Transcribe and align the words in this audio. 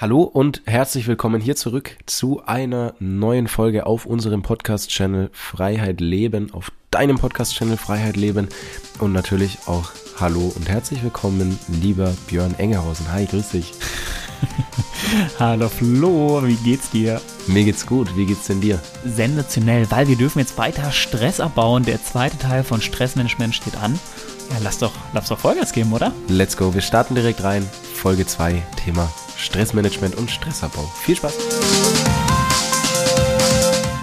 Hallo 0.00 0.22
und 0.22 0.62
herzlich 0.64 1.06
willkommen 1.08 1.42
hier 1.42 1.56
zurück 1.56 1.98
zu 2.06 2.42
einer 2.46 2.94
neuen 3.00 3.48
Folge 3.48 3.84
auf 3.84 4.06
unserem 4.06 4.40
Podcast-Channel 4.40 5.28
Freiheit 5.34 6.00
Leben, 6.00 6.54
auf 6.54 6.72
deinem 6.90 7.18
Podcast-Channel 7.18 7.76
Freiheit 7.76 8.16
Leben 8.16 8.48
und 8.98 9.12
natürlich 9.12 9.58
auch 9.66 9.90
Hallo 10.18 10.54
und 10.56 10.70
herzlich 10.70 11.02
willkommen, 11.02 11.58
lieber 11.82 12.14
Björn 12.28 12.54
Engerhausen. 12.56 13.12
Hi, 13.12 13.26
grüß 13.26 13.50
dich. 13.50 13.74
Hallo 15.38 15.68
Flo, 15.68 16.46
wie 16.46 16.54
geht's 16.54 16.88
dir? 16.88 17.20
Mir 17.46 17.64
geht's 17.64 17.84
gut, 17.84 18.16
wie 18.16 18.24
geht's 18.24 18.46
denn 18.46 18.62
dir? 18.62 18.80
Sensationell, 19.04 19.90
weil 19.90 20.08
wir 20.08 20.16
dürfen 20.16 20.38
jetzt 20.38 20.56
weiter 20.56 20.92
Stress 20.92 21.40
abbauen. 21.40 21.84
Der 21.84 22.02
zweite 22.02 22.38
Teil 22.38 22.64
von 22.64 22.80
Stressmanagement 22.80 23.54
steht 23.54 23.76
an. 23.76 24.00
Ja, 24.48 24.56
lass 24.62 24.78
doch, 24.78 24.92
lass 25.12 25.28
doch 25.28 25.38
Vollgas 25.38 25.74
geben, 25.74 25.92
oder? 25.92 26.10
Let's 26.26 26.56
go, 26.56 26.72
wir 26.72 26.80
starten 26.80 27.14
direkt 27.14 27.42
rein. 27.42 27.68
Folge 27.92 28.26
2, 28.26 28.62
Thema 28.82 29.12
Stressmanagement 29.40 30.16
und 30.16 30.30
Stressabbau. 30.30 30.82
Viel 31.02 31.16
Spaß! 31.16 31.34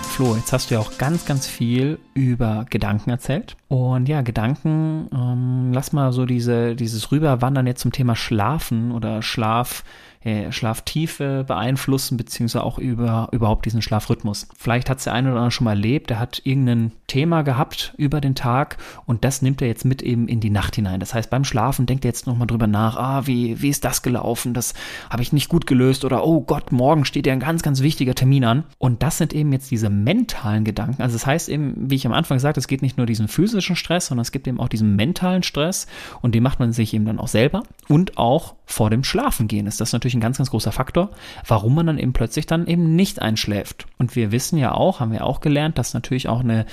Flo, 0.10 0.36
jetzt 0.36 0.52
hast 0.52 0.72
du 0.72 0.76
ja 0.76 0.82
auch 0.82 0.98
ganz, 0.98 1.26
ganz 1.26 1.46
viel 1.46 2.00
über 2.16 2.66
Gedanken 2.72 3.12
erzählt. 3.12 3.56
Und 3.68 4.10
ja, 4.10 4.22
Gedanken, 4.22 5.08
ähm, 5.14 5.72
lass 5.74 5.94
mal 5.94 6.12
so 6.12 6.26
diese, 6.26 6.76
dieses 6.76 7.12
Rüberwandern 7.12 7.68
jetzt 7.68 7.82
zum 7.82 7.92
Thema 7.92 8.16
Schlafen 8.16 8.92
oder 8.92 9.22
Schlaf 9.22 9.84
äh, 10.24 10.52
Schlaftiefe 10.52 11.44
beeinflussen, 11.48 12.18
beziehungsweise 12.18 12.64
auch 12.64 12.80
über 12.80 13.30
überhaupt 13.32 13.66
diesen 13.66 13.82
Schlafrhythmus. 13.82 14.48
Vielleicht 14.58 14.90
hat 14.90 14.98
es 15.00 15.06
der 15.06 15.14
eine 15.14 15.30
oder 15.30 15.38
andere 15.38 15.52
schon 15.52 15.66
mal 15.66 15.72
erlebt, 15.72 16.10
der 16.10 16.20
hat 16.20 16.42
irgendein 16.44 16.92
Thema 17.08 17.44
gehabt 17.44 17.94
über 17.98 18.22
den 18.22 18.36
Tag 18.36 18.78
und 19.06 19.24
das 19.24 19.42
nimmt 19.42 19.62
er 19.62 19.68
jetzt 19.68 19.86
mit 19.86 20.02
eben 20.02 20.28
in 20.28 20.40
die 20.40 20.50
Nacht 20.50 20.76
hinein. 20.76 21.00
Das 21.00 21.14
heißt, 21.14 21.30
beim 21.30 21.44
Schlafen 21.44 21.86
denkt 21.86 22.06
er 22.06 22.10
jetzt 22.10 22.28
nochmal 22.28 22.48
drüber 22.48 22.68
nach, 22.68 22.98
ah, 22.98 23.28
wie, 23.28 23.62
wie 23.62 23.70
ist 23.70 23.86
das 23.86 24.02
gelaufen? 24.02 24.54
Das 24.54 24.74
habe 25.10 25.22
ich 25.22 25.34
nicht 25.34 25.50
gut 25.50 25.68
gelöst 25.68 26.06
oder 26.06 26.26
oh 26.26 26.42
Gott, 26.42 26.72
morgen 26.72 27.06
steht 27.06 27.28
ja 27.28 27.34
ein 27.34 27.40
ganz, 27.40 27.64
ganz 27.64 27.82
wichtiger 27.82 28.16
Termin 28.16 28.44
an. 28.44 28.64
Und 28.78 29.04
das 29.04 29.18
sind 29.18 29.34
eben 29.34 29.54
jetzt 29.54 29.72
diese 29.72 29.90
mentalen 29.90 30.64
Gedanken. 30.64 31.02
Also 31.02 31.16
das 31.16 31.26
heißt 31.26 31.50
eben, 31.50 31.74
wie 31.90 31.96
ich 31.96 32.06
am 32.06 32.14
Anfang 32.14 32.38
gesagt, 32.38 32.58
es 32.58 32.68
geht 32.68 32.82
nicht 32.82 32.98
nur 32.98 33.06
diesen 33.06 33.28
physischen 33.28 33.76
Stress, 33.76 34.08
sondern 34.08 34.24
es 34.24 34.32
gibt 34.32 34.48
eben 34.48 34.60
auch 34.60 34.70
diesen 34.70 34.96
mentalen 34.96 35.44
Stress 35.44 35.88
und 36.22 36.36
den 36.36 36.44
macht 36.44 36.60
man 36.60 36.74
sich 36.74 36.94
eben 36.94 37.06
dann 37.06 37.20
auch 37.20 37.28
selber 37.28 37.64
und 37.88 38.18
auch 38.18 38.56
vor 38.66 38.90
dem 38.90 39.04
Schlafengehen 39.04 39.66
ist 39.66 39.80
das 39.80 39.94
natürlich 39.94 40.07
ein 40.16 40.22
ganz, 40.22 40.38
ganz 40.38 40.50
großer 40.50 40.72
Faktor, 40.72 41.10
warum 41.48 41.76
man 41.76 41.88
dann 41.88 41.98
eben 41.98 42.14
plötzlich 42.14 42.46
dann 42.46 42.68
eben 42.68 42.96
nicht 42.96 43.22
einschläft. 43.22 43.86
Und 43.98 44.16
wir 44.16 44.32
wissen 44.32 44.58
ja 44.58 44.74
auch, 44.74 45.00
haben 45.00 45.12
wir 45.12 45.26
auch 45.26 45.42
gelernt, 45.42 45.78
dass 45.78 45.94
natürlich 45.94 46.28
auch 46.28 46.42
eine, 46.42 46.66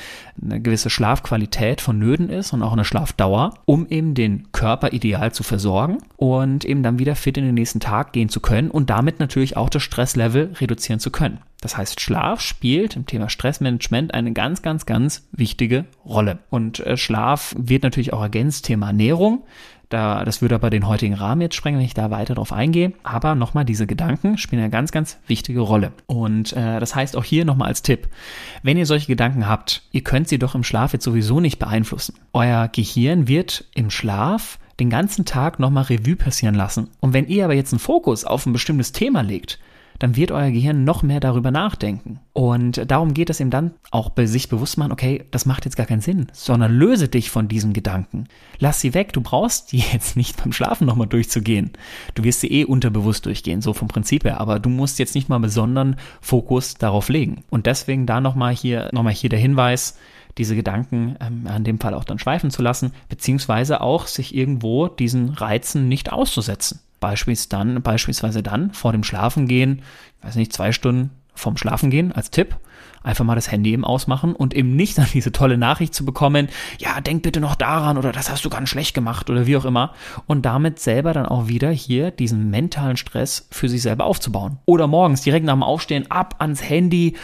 eine 0.43 0.61
gewisse 0.61 0.91
Schlafqualität 0.91 1.81
vonnöten 1.81 2.29
ist 2.29 2.53
und 2.53 2.63
auch 2.63 2.73
eine 2.73 2.85
Schlafdauer, 2.85 3.55
um 3.65 3.87
eben 3.89 4.15
den 4.15 4.51
Körper 4.53 4.93
ideal 4.93 5.33
zu 5.33 5.43
versorgen 5.43 5.99
und 6.17 6.65
eben 6.65 6.83
dann 6.83 6.99
wieder 6.99 7.17
fit 7.17 7.37
in 7.37 7.45
den 7.45 7.55
nächsten 7.55 7.81
Tag 7.81 8.13
gehen 8.13 8.29
zu 8.29 8.41
können 8.41 8.71
und 8.71 8.91
damit 8.91 9.21
natürlich 9.21 9.57
auch 9.57 9.69
das 9.69 9.83
Stresslevel 9.83 10.53
reduzieren 10.61 11.01
zu 11.01 11.11
können. 11.11 11.39
Das 11.65 11.79
heißt, 11.79 12.03
Schlaf 12.03 12.43
spielt 12.43 12.95
im 12.95 13.07
Thema 13.07 13.31
Stressmanagement 13.31 14.13
eine 14.13 14.35
ganz, 14.35 14.61
ganz, 14.61 14.85
ganz 14.85 15.27
wichtige 15.33 15.87
Rolle. 16.05 16.41
Und 16.51 16.81
äh, 16.81 16.99
Schlaf 16.99 17.55
wird 17.57 17.85
natürlich 17.85 18.13
auch 18.13 18.21
ergänzt, 18.21 18.67
Thema 18.67 18.89
Ernährung. 18.89 19.45
Da, 19.89 20.27
das 20.27 20.43
würde 20.43 20.57
aber 20.57 20.69
den 20.69 20.87
heutigen 20.87 21.15
Rahmen 21.15 21.41
jetzt 21.41 21.55
sprengen, 21.55 21.79
wenn 21.79 21.87
ich 21.87 21.95
da 21.95 22.11
weiter 22.11 22.35
drauf 22.35 22.53
eingehe. 22.53 22.93
Aber 23.03 23.35
nochmal, 23.35 23.65
diese 23.65 23.87
Gedanken 23.87 24.37
spielen 24.37 24.61
eine 24.61 24.71
ganz, 24.71 24.93
ganz 24.93 25.17
wichtige 25.27 25.61
Rolle. 25.61 25.93
Und 26.05 26.53
äh, 26.53 26.81
das 26.81 26.95
heißt 26.95 27.17
auch 27.17 27.25
hier 27.25 27.47
nochmal 27.47 27.69
als 27.69 27.81
Tipp, 27.81 28.09
wenn 28.63 28.77
ihr 28.77 28.85
solche 28.85 29.07
Gedanken 29.07 29.49
habt, 29.49 29.85
ihr 29.91 30.05
könnt 30.05 30.29
sie 30.29 30.39
doch 30.39 30.55
im 30.55 30.65
Schlaf 30.65 30.93
jetzt 30.93 31.05
sowieso 31.05 31.41
nicht 31.41 31.59
beeinflussen. 31.59 32.17
Euer 32.35 32.69
Gehirn 32.69 33.27
wird 33.27 33.65
im 33.75 33.89
Schlaf 33.89 34.59
den 34.81 34.91
ganzen 34.91 35.25
Tag 35.25 35.59
nochmal 35.59 35.85
Revue 35.85 36.17
passieren 36.17 36.57
lassen. 36.57 36.91
Und 37.01 37.15
wenn 37.15 37.27
ihr 37.27 37.47
aber 37.47 37.55
jetzt 37.55 37.73
einen 37.73 37.81
Fokus 37.81 38.27
auf 38.27 38.45
ein 38.45 38.53
bestimmtes 38.53 38.93
Thema 38.93 39.23
legt, 39.23 39.59
dann 39.99 40.17
wird 40.17 40.31
euer 40.33 40.51
Gehirn 40.51 40.85
noch 40.85 41.03
mehr 41.03 41.21
darüber 41.21 41.51
nachdenken. 41.51 42.21
Und 42.33 42.91
darum 42.91 43.15
geht 43.15 43.31
es 43.31 43.41
eben 43.41 43.51
dann 43.51 43.75
auch 43.91 44.11
bei 44.11 44.27
sich 44.27 44.49
bewusst 44.49 44.77
machen, 44.77 44.93
okay, 44.93 45.25
das 45.31 45.47
macht 45.47 45.65
jetzt 45.65 45.77
gar 45.77 45.87
keinen 45.87 46.01
Sinn, 46.01 46.27
sondern 46.33 46.73
löse 46.73 47.09
dich 47.09 47.31
von 47.31 47.49
diesen 47.49 47.73
Gedanken. 47.73 48.25
Lass 48.59 48.81
sie 48.81 48.95
weg. 48.95 49.13
Du 49.13 49.21
brauchst 49.21 49.73
die 49.73 49.79
jetzt 49.93 50.17
nicht 50.17 50.43
beim 50.43 50.53
Schlafen 50.53 50.87
nochmal 50.87 51.07
durchzugehen. 51.07 51.73
Du 52.15 52.25
wirst 52.25 52.41
sie 52.41 52.51
eh 52.51 52.65
unterbewusst 52.65 53.27
durchgehen, 53.27 53.63
so 53.63 53.73
vom 53.73 53.89
Prinzip 53.89 54.25
her. 54.25 54.41
Aber 54.41 54.59
du 54.59 54.69
musst 54.69 54.99
jetzt 54.99 55.15
nicht 55.15 55.29
mal 55.29 55.39
besonderen 55.39 55.97
Fokus 56.21 56.75
darauf 56.75 57.09
legen. 57.09 57.45
Und 57.51 57.67
deswegen 57.67 58.07
da 58.07 58.21
nochmal 58.21 58.55
hier, 58.55 58.91
nochmal 58.93 59.13
hier 59.15 59.31
der 59.31 59.39
Hinweis, 59.39 59.97
diese 60.39 60.57
Gedanken 60.57 61.17
ähm, 61.21 61.49
in 61.57 61.65
dem 61.65 61.79
Fall 61.79 61.95
auch 61.95 62.05
dann 62.05 62.19
schweifen 62.19 62.51
zu 62.51 62.63
lassen, 62.63 62.93
beziehungsweise 63.09 63.81
auch 63.81 64.07
sich 64.07 64.35
irgendwo 64.35 64.89
diesen 64.89 65.31
Reizen 65.31 65.89
nicht 65.89 66.13
auszusetzen. 66.13 66.81
Beispielsweise 67.05 67.51
dann, 67.51 67.83
beispielsweise 67.83 68.43
dann 68.43 68.73
vor 68.73 68.93
dem 68.93 69.05
Schlafengehen, 69.05 69.83
ich 70.19 70.27
weiß 70.27 70.37
nicht, 70.37 70.55
zwei 70.55 70.73
Stunden 70.73 71.11
vorm 71.35 71.59
Schlafengehen 71.59 72.13
als 72.13 72.31
Tipp, 72.31 72.57
einfach 73.03 73.27
mal 73.27 73.35
das 73.35 73.53
Handy 73.53 73.73
eben 73.73 73.85
ausmachen 73.85 74.35
und 74.35 74.55
eben 74.55 74.75
nicht 74.75 74.97
dann 74.97 75.09
diese 75.13 75.31
tolle 75.31 75.59
Nachricht 75.59 75.95
zu 75.95 76.07
bekommen, 76.07 76.49
ja, 76.79 77.03
denk 77.03 77.23
bitte 77.23 77.41
noch 77.41 77.57
daran 77.57 77.99
oder 77.99 78.11
das 78.11 78.31
hast 78.31 78.43
du 78.47 78.49
ganz 78.49 78.71
schlecht 78.71 78.95
gemacht 78.95 79.29
oder 79.29 79.47
wie 79.47 79.59
auch 79.59 79.67
immer 79.67 79.93
und 80.27 80.47
damit 80.47 80.79
selber 80.79 81.13
dann 81.13 81.27
auch 81.27 81.47
wieder 81.47 81.71
hier 81.71 82.11
diesen 82.11 82.49
mentalen 82.49 82.97
Stress 82.97 83.49
für 83.51 83.69
sich 83.69 83.83
selber 83.83 84.07
aufzubauen. 84.07 84.57
Oder 84.65 84.87
morgens 84.87 85.21
direkt 85.21 85.45
nach 85.45 85.53
dem 85.53 85.63
Aufstehen 85.63 86.11
ab 86.11 86.37
ans 86.39 86.67
Handy, 86.67 87.17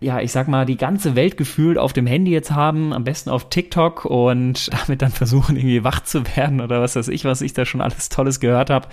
ja, 0.00 0.20
ich 0.20 0.32
sag 0.32 0.48
mal, 0.48 0.64
die 0.64 0.78
ganze 0.78 1.14
Welt 1.14 1.36
gefühlt 1.36 1.76
auf 1.76 1.92
dem 1.92 2.06
Handy 2.06 2.30
jetzt 2.30 2.50
haben, 2.50 2.94
am 2.94 3.04
besten 3.04 3.28
auf 3.28 3.50
TikTok 3.50 4.06
und 4.06 4.70
damit 4.80 5.02
dann 5.02 5.10
versuchen, 5.10 5.56
irgendwie 5.56 5.84
wach 5.84 6.00
zu 6.00 6.24
werden 6.36 6.60
oder 6.60 6.80
was 6.80 6.96
weiß 6.96 7.08
ich, 7.08 7.24
was 7.24 7.42
ich 7.42 7.52
da 7.52 7.66
schon 7.66 7.82
alles 7.82 8.08
Tolles 8.08 8.40
gehört 8.40 8.70
habe. 8.70 8.88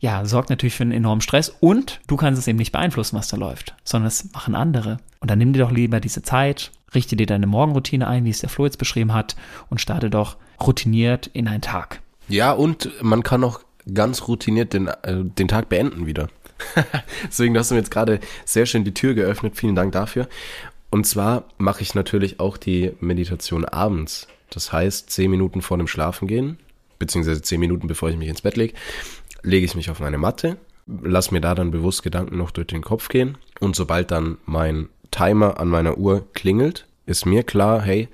Ja, 0.00 0.24
sorgt 0.24 0.48
natürlich 0.48 0.74
für 0.74 0.82
einen 0.82 0.92
enormen 0.92 1.20
Stress 1.20 1.50
und 1.60 2.00
du 2.06 2.16
kannst 2.16 2.40
es 2.40 2.48
eben 2.48 2.58
nicht 2.58 2.72
beeinflussen, 2.72 3.16
was 3.16 3.28
da 3.28 3.36
läuft, 3.36 3.74
sondern 3.84 4.08
es 4.08 4.32
machen 4.32 4.54
andere. 4.54 4.96
Und 5.20 5.30
dann 5.30 5.38
nimm 5.38 5.52
dir 5.52 5.60
doch 5.60 5.70
lieber 5.70 6.00
diese 6.00 6.22
Zeit, 6.22 6.72
richte 6.94 7.16
dir 7.16 7.26
deine 7.26 7.46
Morgenroutine 7.46 8.08
ein, 8.08 8.24
wie 8.24 8.30
es 8.30 8.40
der 8.40 8.48
Flo 8.48 8.64
jetzt 8.64 8.78
beschrieben 8.78 9.12
hat 9.12 9.36
und 9.68 9.80
starte 9.80 10.08
doch 10.08 10.36
routiniert 10.64 11.26
in 11.26 11.48
einen 11.48 11.60
Tag. 11.60 12.00
Ja, 12.28 12.52
und 12.52 12.90
man 13.02 13.22
kann 13.22 13.44
auch 13.44 13.60
ganz 13.92 14.26
routiniert 14.26 14.72
den, 14.72 14.88
äh, 14.88 15.22
den 15.22 15.48
Tag 15.48 15.68
beenden 15.68 16.06
wieder. 16.06 16.28
Deswegen 17.24 17.56
hast 17.56 17.70
du 17.70 17.74
mir 17.74 17.80
jetzt 17.80 17.90
gerade 17.90 18.20
sehr 18.44 18.66
schön 18.66 18.84
die 18.84 18.94
Tür 18.94 19.14
geöffnet. 19.14 19.56
Vielen 19.56 19.74
Dank 19.74 19.92
dafür. 19.92 20.28
Und 20.90 21.06
zwar 21.06 21.44
mache 21.58 21.82
ich 21.82 21.94
natürlich 21.94 22.40
auch 22.40 22.56
die 22.56 22.92
Meditation 23.00 23.64
abends. 23.64 24.28
Das 24.50 24.72
heißt, 24.72 25.10
zehn 25.10 25.30
Minuten 25.30 25.60
vor 25.62 25.78
dem 25.78 25.88
Schlafengehen, 25.88 26.58
beziehungsweise 26.98 27.42
zehn 27.42 27.60
Minuten 27.60 27.88
bevor 27.88 28.08
ich 28.08 28.16
mich 28.16 28.28
ins 28.28 28.42
Bett 28.42 28.56
lege, 28.56 28.74
lege 29.42 29.66
ich 29.66 29.74
mich 29.74 29.90
auf 29.90 30.00
meine 30.00 30.18
Matte, 30.18 30.56
lass 30.86 31.30
mir 31.30 31.40
da 31.40 31.54
dann 31.54 31.70
bewusst 31.70 32.02
Gedanken 32.02 32.36
noch 32.38 32.50
durch 32.50 32.68
den 32.68 32.82
Kopf 32.82 33.08
gehen. 33.08 33.38
Und 33.60 33.74
sobald 33.74 34.10
dann 34.10 34.38
mein 34.46 34.88
Timer 35.10 35.58
an 35.58 35.68
meiner 35.68 35.98
Uhr 35.98 36.26
klingelt, 36.32 36.86
ist 37.06 37.26
mir 37.26 37.42
klar, 37.42 37.82
hey, 37.82 38.08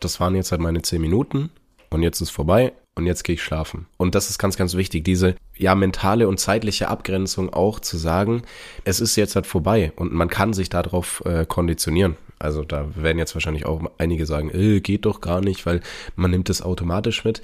das 0.00 0.20
waren 0.20 0.34
jetzt 0.34 0.50
halt 0.50 0.60
meine 0.60 0.82
zehn 0.82 1.00
Minuten 1.00 1.50
und 1.90 2.02
jetzt 2.02 2.20
ist 2.20 2.30
vorbei 2.30 2.72
und 2.96 3.06
jetzt 3.06 3.24
gehe 3.24 3.34
ich 3.34 3.42
schlafen. 3.42 3.86
Und 3.96 4.14
das 4.14 4.30
ist 4.30 4.38
ganz, 4.38 4.56
ganz 4.56 4.74
wichtig, 4.74 5.04
diese 5.04 5.34
ja 5.56 5.74
mentale 5.74 6.28
und 6.28 6.38
zeitliche 6.38 6.88
Abgrenzung 6.88 7.52
auch 7.52 7.80
zu 7.80 7.96
sagen, 7.96 8.42
es 8.84 9.00
ist 9.00 9.16
jetzt 9.16 9.36
halt 9.36 9.46
vorbei 9.46 9.92
und 9.96 10.12
man 10.12 10.28
kann 10.28 10.52
sich 10.52 10.68
darauf 10.68 11.22
äh, 11.24 11.46
konditionieren. 11.46 12.16
Also 12.38 12.64
da 12.64 12.86
werden 12.96 13.18
jetzt 13.18 13.34
wahrscheinlich 13.34 13.66
auch 13.66 13.82
einige 13.98 14.26
sagen, 14.26 14.50
äh, 14.50 14.80
geht 14.80 15.04
doch 15.04 15.20
gar 15.20 15.40
nicht, 15.40 15.66
weil 15.66 15.80
man 16.16 16.30
nimmt 16.30 16.50
es 16.50 16.62
automatisch 16.62 17.24
mit. 17.24 17.42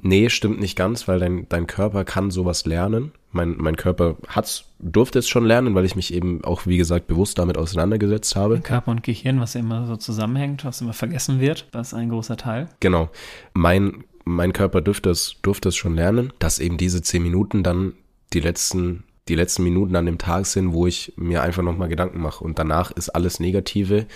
Nee, 0.00 0.28
stimmt 0.30 0.60
nicht 0.60 0.76
ganz, 0.76 1.08
weil 1.08 1.18
dein, 1.18 1.48
dein 1.48 1.66
Körper 1.66 2.04
kann 2.04 2.30
sowas 2.30 2.64
lernen. 2.66 3.10
Mein, 3.32 3.56
mein 3.58 3.76
Körper 3.76 4.16
hat's, 4.28 4.64
durfte 4.78 5.18
es 5.18 5.28
schon 5.28 5.44
lernen, 5.44 5.74
weil 5.74 5.84
ich 5.84 5.96
mich 5.96 6.14
eben 6.14 6.44
auch, 6.44 6.66
wie 6.66 6.78
gesagt, 6.78 7.08
bewusst 7.08 7.38
damit 7.38 7.58
auseinandergesetzt 7.58 8.36
habe. 8.36 8.60
Körper 8.60 8.92
und 8.92 9.02
Gehirn, 9.02 9.40
was 9.40 9.56
immer 9.56 9.86
so 9.86 9.96
zusammenhängt, 9.96 10.64
was 10.64 10.80
immer 10.80 10.92
vergessen 10.92 11.40
wird, 11.40 11.66
das 11.72 11.88
ist 11.88 11.94
ein 11.94 12.10
großer 12.10 12.36
Teil. 12.36 12.68
Genau. 12.78 13.10
Mein 13.54 14.04
mein 14.28 14.52
Körper 14.52 14.80
dürfte 14.80 15.10
es, 15.10 15.36
durfte 15.42 15.70
es 15.70 15.76
schon 15.76 15.94
lernen, 15.94 16.32
dass 16.38 16.58
eben 16.58 16.76
diese 16.76 17.02
zehn 17.02 17.22
Minuten 17.22 17.62
dann 17.62 17.94
die 18.32 18.40
letzten, 18.40 19.04
die 19.28 19.34
letzten 19.34 19.64
Minuten 19.64 19.96
an 19.96 20.06
dem 20.06 20.18
Tag 20.18 20.46
sind, 20.46 20.72
wo 20.72 20.86
ich 20.86 21.12
mir 21.16 21.42
einfach 21.42 21.62
nochmal 21.62 21.88
Gedanken 21.88 22.20
mache. 22.20 22.44
Und 22.44 22.58
danach 22.58 22.90
ist 22.90 23.10
alles 23.10 23.40
Negative 23.40 24.06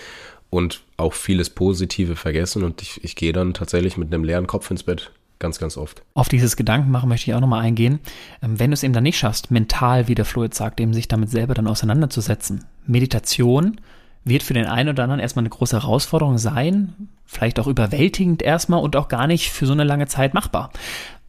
und 0.49 0.83
auch 0.97 1.13
vieles 1.13 1.49
Positive 1.49 2.15
vergessen 2.15 2.63
und 2.63 2.81
ich, 2.81 3.03
ich 3.03 3.15
gehe 3.15 3.33
dann 3.33 3.53
tatsächlich 3.53 3.97
mit 3.97 4.13
einem 4.13 4.23
leeren 4.23 4.47
Kopf 4.47 4.69
ins 4.69 4.83
Bett. 4.83 5.11
Ganz, 5.39 5.59
ganz 5.59 5.75
oft. 5.75 6.03
Auf 6.13 6.29
dieses 6.29 6.55
Gedankenmachen 6.55 7.09
möchte 7.09 7.29
ich 7.29 7.35
auch 7.35 7.41
nochmal 7.41 7.63
eingehen. 7.65 7.99
Ähm, 8.41 8.59
wenn 8.59 8.69
du 8.69 8.75
es 8.75 8.83
eben 8.83 8.93
dann 8.93 9.03
nicht 9.03 9.17
schaffst, 9.17 9.51
mental, 9.51 10.07
wie 10.07 10.15
der 10.15 10.25
Fluid 10.25 10.53
sagt, 10.53 10.79
eben 10.79 10.93
sich 10.93 11.07
damit 11.09 11.31
selber 11.31 11.53
dann 11.53 11.67
auseinanderzusetzen. 11.67 12.63
Meditation 12.85 13.81
wird 14.25 14.43
für 14.43 14.53
den 14.53 14.65
einen 14.65 14.89
oder 14.89 15.03
anderen 15.03 15.19
erstmal 15.19 15.43
eine 15.43 15.49
große 15.49 15.81
Herausforderung 15.81 16.37
sein, 16.37 17.09
vielleicht 17.25 17.59
auch 17.59 17.67
überwältigend 17.67 18.41
erstmal 18.41 18.81
und 18.81 18.95
auch 18.95 19.07
gar 19.07 19.27
nicht 19.27 19.51
für 19.51 19.65
so 19.65 19.73
eine 19.73 19.83
lange 19.83 20.07
Zeit 20.07 20.33
machbar. 20.33 20.71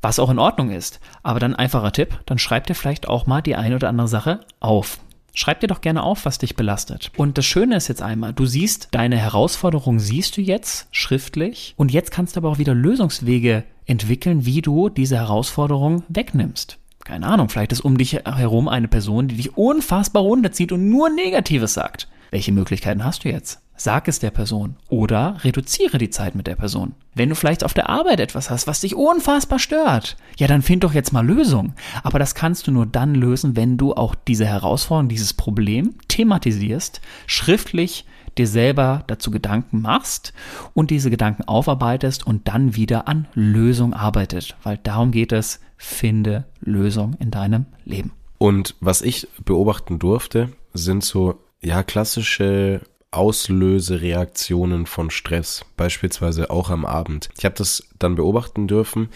Was 0.03 0.19
auch 0.19 0.31
in 0.31 0.39
Ordnung 0.39 0.71
ist. 0.71 1.01
Aber 1.23 1.41
dann 1.41 1.55
einfacher 1.55 1.93
Tipp, 1.93 2.21
dann 2.27 2.39
schreib 2.39 2.67
dir 2.67 2.75
vielleicht 2.75 3.09
auch 3.09 3.27
mal 3.27 3.41
die 3.41 3.57
eine 3.57 3.77
oder 3.77 3.89
andere 3.89 4.09
Sache 4.09 4.41
auf. 4.61 4.99
Schreib 5.33 5.61
dir 5.61 5.67
doch 5.67 5.81
gerne 5.81 6.03
auf, 6.03 6.27
was 6.27 6.39
dich 6.39 6.55
belastet. 6.55 7.11
Und 7.17 7.39
das 7.39 7.47
Schöne 7.47 7.77
ist 7.77 7.89
jetzt 7.89 8.03
einmal, 8.03 8.33
du 8.33 8.47
siehst, 8.47 8.89
deine 8.93 9.17
Herausforderung 9.17 9.99
siehst 9.99 10.37
du 10.37 10.41
jetzt 10.41 10.87
schriftlich 10.93 11.75
und 11.77 11.91
jetzt 11.91 12.13
kannst 12.13 12.37
du 12.37 12.41
aber 12.41 12.51
auch 12.51 12.59
wieder 12.59 12.75
Lösungswege 12.75 13.65
entwickeln, 13.87 14.47
wie 14.47 14.63
du 14.63 14.89
diese 14.91 15.17
Herausforderung 15.17 16.05
wegnimmst. 16.09 16.79
Keine 17.03 17.27
Ahnung, 17.27 17.49
vielleicht 17.49 17.73
ist 17.73 17.81
um 17.81 17.99
dich 17.99 18.15
herum 18.15 18.69
eine 18.69 18.89
Person, 18.89 19.29
die 19.29 19.37
dich 19.37 19.57
unfassbar 19.57 20.23
runterzieht 20.23 20.71
und 20.71 20.89
nur 20.89 21.11
Negatives 21.11 21.75
sagt. 21.75 22.09
Welche 22.35 22.51
Möglichkeiten 22.51 23.05
hast 23.05 23.23
du 23.23 23.29
jetzt? 23.29 23.61
Sag 23.77 24.09
es 24.09 24.19
der 24.19 24.33
Person 24.33 24.75
oder 24.89 25.37
reduziere 25.45 25.99
die 25.99 26.11
Zeit 26.11 26.35
mit 26.35 26.49
der 26.49 26.57
Person. 26.57 26.97
Wenn 27.15 27.29
du 27.29 27.37
vielleicht 27.37 27.63
auf 27.63 27.75
der 27.75 27.89
Arbeit 27.89 28.19
etwas 28.19 28.51
hast, 28.51 28.67
was 28.67 28.81
dich 28.81 28.97
unfassbar 28.97 29.61
stört, 29.61 30.17
ja, 30.37 30.49
dann 30.49 30.61
find 30.61 30.83
doch 30.83 30.95
jetzt 30.95 31.13
mal 31.13 31.25
Lösung. 31.25 31.75
Aber 32.03 32.19
das 32.19 32.35
kannst 32.35 32.67
du 32.67 32.73
nur 32.73 32.87
dann 32.87 33.15
lösen, 33.15 33.55
wenn 33.55 33.77
du 33.77 33.95
auch 33.95 34.17
diese 34.17 34.47
Herausforderung, 34.47 35.09
dieses 35.09 35.33
Problem 35.33 35.95
thematisierst, 36.09 37.01
schriftlich 37.29 38.05
dir 38.37 38.49
selber 38.49 39.05
dazu 39.07 39.31
Gedanken 39.31 39.81
machst 39.81 40.33
und 40.73 40.91
diese 40.91 41.11
Gedanken 41.11 41.45
aufarbeitest 41.45 42.27
und 42.27 42.49
dann 42.49 42.75
wieder 42.75 43.07
an 43.07 43.29
Lösung 43.35 43.95
arbeitet. 43.95 44.57
Weil 44.65 44.79
darum 44.79 45.13
geht 45.13 45.31
es, 45.31 45.61
finde 45.77 46.47
Lösung 46.61 47.15
in 47.21 47.31
deinem 47.31 47.67
Leben. 47.85 48.11
Und 48.39 48.75
was 48.81 49.03
ich 49.03 49.29
beobachten 49.45 50.01
durfte, 50.01 50.49
sind 50.73 51.05
so, 51.05 51.39
ja, 51.65 51.83
klassische 51.83 52.83
Auslösereaktionen 53.11 54.87
von 54.87 55.11
Stress, 55.11 55.65
beispielsweise 55.77 56.51
auch 56.51 56.71
am 56.71 56.85
Abend. 56.85 57.29
Ich 57.39 57.45
habe 57.45 57.55
das 57.55 57.87
dann 57.99 58.17
beobachten 58.17 58.67
dürfen, 58.67 59.09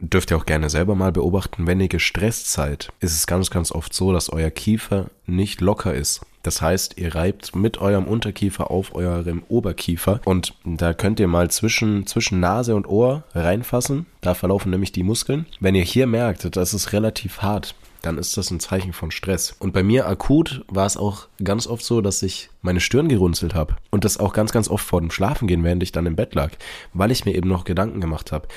dürft 0.00 0.30
ihr 0.30 0.36
auch 0.36 0.44
gerne 0.44 0.68
selber 0.68 0.94
mal 0.94 1.10
beobachten, 1.10 1.66
wenn 1.66 1.80
ihr 1.80 1.88
gestresst 1.88 2.52
seid, 2.52 2.92
ist 3.00 3.14
es 3.14 3.26
ganz, 3.26 3.50
ganz 3.50 3.72
oft 3.72 3.94
so, 3.94 4.12
dass 4.12 4.30
euer 4.30 4.50
Kiefer 4.50 5.06
nicht 5.24 5.62
locker 5.62 5.94
ist. 5.94 6.20
Das 6.42 6.62
heißt, 6.62 6.98
ihr 6.98 7.14
reibt 7.14 7.56
mit 7.56 7.78
eurem 7.78 8.04
Unterkiefer 8.04 8.70
auf 8.70 8.94
eurem 8.94 9.42
Oberkiefer 9.48 10.20
und 10.24 10.54
da 10.64 10.92
könnt 10.92 11.18
ihr 11.18 11.26
mal 11.26 11.50
zwischen, 11.50 12.06
zwischen 12.06 12.38
Nase 12.38 12.76
und 12.76 12.86
Ohr 12.86 13.24
reinfassen. 13.34 14.06
Da 14.20 14.34
verlaufen 14.34 14.70
nämlich 14.70 14.92
die 14.92 15.02
Muskeln. 15.02 15.46
Wenn 15.58 15.74
ihr 15.74 15.82
hier 15.82 16.06
merkt, 16.06 16.56
das 16.56 16.72
ist 16.72 16.92
relativ 16.92 17.42
hart, 17.42 17.74
dann 18.06 18.18
ist 18.18 18.36
das 18.36 18.50
ein 18.50 18.60
Zeichen 18.60 18.92
von 18.92 19.10
Stress. 19.10 19.54
Und 19.58 19.72
bei 19.72 19.82
mir 19.82 20.06
akut 20.06 20.64
war 20.68 20.86
es 20.86 20.96
auch 20.96 21.26
ganz 21.42 21.66
oft 21.66 21.84
so, 21.84 22.00
dass 22.00 22.22
ich 22.22 22.50
meine 22.62 22.80
Stirn 22.80 23.08
gerunzelt 23.08 23.54
habe. 23.54 23.76
Und 23.90 24.04
das 24.04 24.18
auch 24.18 24.32
ganz, 24.32 24.52
ganz 24.52 24.68
oft 24.68 24.86
vor 24.86 25.00
dem 25.00 25.10
Schlafengehen, 25.10 25.64
während 25.64 25.82
ich 25.82 25.92
dann 25.92 26.06
im 26.06 26.16
Bett 26.16 26.34
lag, 26.34 26.52
weil 26.94 27.10
ich 27.10 27.24
mir 27.24 27.34
eben 27.34 27.48
noch 27.48 27.64
Gedanken 27.64 28.00
gemacht 28.00 28.32
habe. 28.32 28.48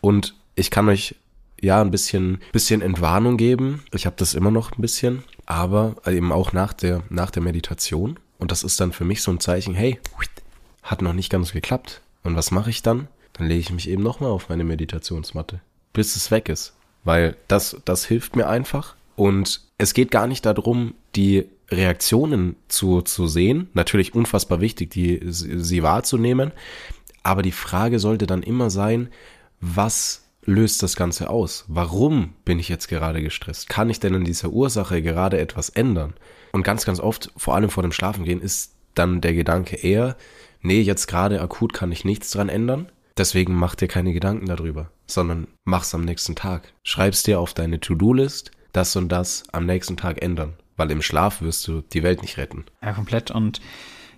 Und 0.00 0.34
ich 0.54 0.70
kann 0.70 0.88
euch 0.88 1.14
ja 1.60 1.80
ein 1.80 1.90
bisschen, 1.90 2.40
bisschen 2.52 2.82
Entwarnung 2.82 3.36
geben. 3.36 3.82
Ich 3.92 4.06
habe 4.06 4.16
das 4.16 4.34
immer 4.34 4.50
noch 4.50 4.72
ein 4.72 4.80
bisschen, 4.82 5.24
aber 5.46 5.96
eben 6.06 6.30
auch 6.30 6.52
nach 6.52 6.72
der, 6.72 7.02
nach 7.08 7.30
der 7.30 7.42
Meditation. 7.42 8.18
Und 8.38 8.52
das 8.52 8.62
ist 8.62 8.78
dann 8.78 8.92
für 8.92 9.04
mich 9.04 9.22
so 9.22 9.32
ein 9.32 9.40
Zeichen, 9.40 9.74
hey, 9.74 9.98
hat 10.82 11.02
noch 11.02 11.14
nicht 11.14 11.30
ganz 11.30 11.52
geklappt. 11.52 12.02
Und 12.24 12.36
was 12.36 12.50
mache 12.50 12.70
ich 12.70 12.82
dann? 12.82 13.08
Dann 13.32 13.46
lege 13.46 13.60
ich 13.60 13.72
mich 13.72 13.88
eben 13.88 14.02
nochmal 14.02 14.30
auf 14.30 14.48
meine 14.48 14.64
Meditationsmatte, 14.64 15.60
bis 15.92 16.14
es 16.16 16.30
weg 16.30 16.48
ist. 16.48 16.74
Weil 17.04 17.36
das, 17.48 17.76
das 17.84 18.04
hilft 18.04 18.36
mir 18.36 18.48
einfach. 18.48 18.96
Und 19.18 19.62
es 19.78 19.94
geht 19.94 20.12
gar 20.12 20.28
nicht 20.28 20.46
darum, 20.46 20.94
die 21.16 21.46
Reaktionen 21.72 22.54
zu, 22.68 23.02
zu 23.02 23.26
sehen. 23.26 23.68
Natürlich 23.74 24.14
unfassbar 24.14 24.60
wichtig, 24.60 24.90
die, 24.90 25.18
sie 25.26 25.82
wahrzunehmen. 25.82 26.52
Aber 27.24 27.42
die 27.42 27.50
Frage 27.50 27.98
sollte 27.98 28.28
dann 28.28 28.44
immer 28.44 28.70
sein, 28.70 29.08
was 29.60 30.22
löst 30.44 30.84
das 30.84 30.94
Ganze 30.94 31.30
aus? 31.30 31.64
Warum 31.66 32.34
bin 32.44 32.60
ich 32.60 32.68
jetzt 32.68 32.86
gerade 32.86 33.20
gestresst? 33.20 33.68
Kann 33.68 33.90
ich 33.90 33.98
denn 33.98 34.14
in 34.14 34.22
dieser 34.22 34.50
Ursache 34.50 35.02
gerade 35.02 35.40
etwas 35.40 35.68
ändern? 35.68 36.14
Und 36.52 36.62
ganz, 36.62 36.84
ganz 36.84 37.00
oft, 37.00 37.32
vor 37.36 37.56
allem 37.56 37.70
vor 37.70 37.82
dem 37.82 37.90
Schlafengehen, 37.90 38.40
ist 38.40 38.76
dann 38.94 39.20
der 39.20 39.34
Gedanke 39.34 39.74
eher, 39.74 40.16
nee, 40.62 40.80
jetzt 40.80 41.08
gerade 41.08 41.40
akut 41.42 41.72
kann 41.72 41.90
ich 41.90 42.04
nichts 42.04 42.30
dran 42.30 42.48
ändern. 42.48 42.88
Deswegen 43.16 43.54
mach 43.54 43.74
dir 43.74 43.88
keine 43.88 44.12
Gedanken 44.12 44.46
darüber, 44.46 44.92
sondern 45.08 45.48
mach's 45.64 45.92
am 45.92 46.02
nächsten 46.02 46.36
Tag. 46.36 46.72
Schreib's 46.84 47.24
dir 47.24 47.40
auf 47.40 47.52
deine 47.52 47.80
To-Do-List, 47.80 48.52
das 48.72 48.94
und 48.96 49.08
das 49.10 49.44
am 49.52 49.66
nächsten 49.66 49.96
Tag 49.96 50.22
ändern. 50.22 50.54
Weil 50.76 50.90
im 50.90 51.02
Schlaf 51.02 51.42
wirst 51.42 51.66
du 51.66 51.82
die 51.92 52.02
Welt 52.02 52.22
nicht 52.22 52.36
retten. 52.36 52.64
Ja, 52.82 52.92
komplett. 52.92 53.30
Und 53.30 53.60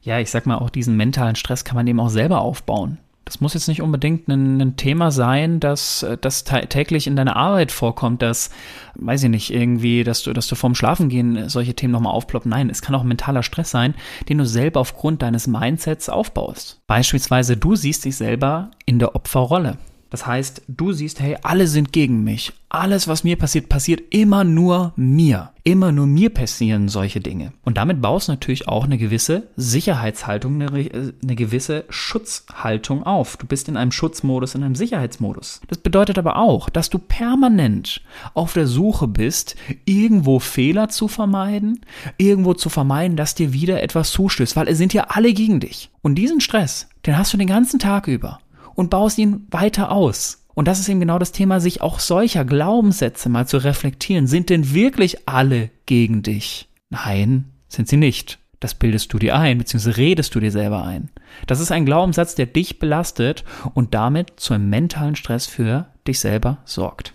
ja, 0.02 0.18
ich 0.18 0.30
sag 0.30 0.46
mal, 0.46 0.58
auch 0.58 0.70
diesen 0.70 0.96
mentalen 0.96 1.36
Stress 1.36 1.64
kann 1.64 1.76
man 1.76 1.86
eben 1.86 2.00
auch 2.00 2.10
selber 2.10 2.40
aufbauen. 2.40 2.98
Das 3.26 3.40
muss 3.40 3.54
jetzt 3.54 3.68
nicht 3.68 3.80
unbedingt 3.80 4.26
ein, 4.28 4.60
ein 4.60 4.76
Thema 4.76 5.12
sein, 5.12 5.60
dass 5.60 6.04
das 6.20 6.42
täglich 6.42 7.06
in 7.06 7.14
deiner 7.14 7.36
Arbeit 7.36 7.70
vorkommt, 7.70 8.22
dass, 8.22 8.50
weiß 8.96 9.22
ich 9.22 9.28
nicht, 9.28 9.52
irgendwie, 9.52 10.02
dass 10.02 10.22
du, 10.22 10.32
dass 10.32 10.48
du 10.48 10.56
vorm 10.56 10.74
Schlafengehen 10.74 11.48
solche 11.48 11.74
Themen 11.74 11.92
nochmal 11.92 12.12
aufploppen. 12.12 12.50
Nein, 12.50 12.70
es 12.70 12.82
kann 12.82 12.94
auch 12.94 13.04
mentaler 13.04 13.44
Stress 13.44 13.70
sein, 13.70 13.94
den 14.28 14.38
du 14.38 14.46
selber 14.46 14.80
aufgrund 14.80 15.22
deines 15.22 15.46
Mindsets 15.46 16.08
aufbaust. 16.08 16.80
Beispielsweise, 16.88 17.56
du 17.56 17.76
siehst 17.76 18.04
dich 18.04 18.16
selber 18.16 18.72
in 18.84 18.98
der 18.98 19.14
Opferrolle. 19.14 19.78
Das 20.10 20.26
heißt, 20.26 20.62
du 20.66 20.92
siehst, 20.92 21.20
hey, 21.20 21.36
alle 21.42 21.68
sind 21.68 21.92
gegen 21.92 22.24
mich. 22.24 22.52
Alles, 22.68 23.08
was 23.08 23.24
mir 23.24 23.36
passiert, 23.36 23.68
passiert 23.68 24.02
immer 24.10 24.44
nur 24.44 24.92
mir. 24.96 25.50
Immer 25.62 25.92
nur 25.92 26.06
mir 26.06 26.30
passieren 26.30 26.88
solche 26.88 27.20
Dinge. 27.20 27.52
Und 27.64 27.76
damit 27.76 28.00
baust 28.00 28.28
du 28.28 28.32
natürlich 28.32 28.66
auch 28.66 28.84
eine 28.84 28.98
gewisse 28.98 29.48
Sicherheitshaltung, 29.56 30.60
eine, 30.60 30.68
eine, 30.70 31.36
gewisse 31.36 31.84
Schutzhaltung 31.88 33.04
auf. 33.04 33.36
Du 33.36 33.46
bist 33.46 33.68
in 33.68 33.76
einem 33.76 33.92
Schutzmodus, 33.92 34.54
in 34.54 34.64
einem 34.64 34.74
Sicherheitsmodus. 34.74 35.60
Das 35.68 35.78
bedeutet 35.78 36.18
aber 36.18 36.36
auch, 36.36 36.70
dass 36.70 36.90
du 36.90 36.98
permanent 36.98 38.02
auf 38.34 38.52
der 38.52 38.66
Suche 38.66 39.06
bist, 39.06 39.54
irgendwo 39.84 40.38
Fehler 40.38 40.88
zu 40.88 41.06
vermeiden, 41.08 41.80
irgendwo 42.18 42.54
zu 42.54 42.68
vermeiden, 42.68 43.16
dass 43.16 43.34
dir 43.34 43.52
wieder 43.52 43.82
etwas 43.82 44.10
zustößt, 44.10 44.56
weil 44.56 44.68
es 44.68 44.78
sind 44.78 44.92
ja 44.92 45.04
alle 45.08 45.32
gegen 45.34 45.60
dich. 45.60 45.90
Und 46.02 46.16
diesen 46.16 46.40
Stress, 46.40 46.88
den 47.06 47.16
hast 47.16 47.32
du 47.32 47.36
den 47.36 47.48
ganzen 47.48 47.78
Tag 47.78 48.08
über 48.08 48.40
und 48.74 48.90
baust 48.90 49.18
ihn 49.18 49.46
weiter 49.50 49.92
aus. 49.92 50.46
Und 50.54 50.68
das 50.68 50.80
ist 50.80 50.88
eben 50.88 51.00
genau 51.00 51.18
das 51.18 51.32
Thema, 51.32 51.60
sich 51.60 51.80
auch 51.80 52.00
solcher 52.00 52.44
Glaubenssätze 52.44 53.28
mal 53.28 53.46
zu 53.46 53.58
reflektieren. 53.58 54.26
Sind 54.26 54.50
denn 54.50 54.74
wirklich 54.74 55.28
alle 55.28 55.70
gegen 55.86 56.22
dich? 56.22 56.68
Nein, 56.90 57.46
sind 57.68 57.88
sie 57.88 57.96
nicht. 57.96 58.38
Das 58.58 58.74
bildest 58.74 59.12
du 59.12 59.18
dir 59.18 59.36
ein, 59.36 59.56
beziehungsweise 59.56 59.96
redest 59.96 60.34
du 60.34 60.40
dir 60.40 60.50
selber 60.50 60.84
ein. 60.84 61.10
Das 61.46 61.60
ist 61.60 61.72
ein 61.72 61.86
Glaubenssatz, 61.86 62.34
der 62.34 62.46
dich 62.46 62.78
belastet 62.78 63.44
und 63.72 63.94
damit 63.94 64.34
zu 64.36 64.52
einem 64.52 64.68
mentalen 64.68 65.16
Stress 65.16 65.46
für 65.46 65.86
dich 66.06 66.20
selber 66.20 66.58
sorgt. 66.66 67.14